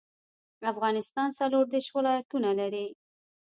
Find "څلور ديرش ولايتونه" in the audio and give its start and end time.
1.39-2.49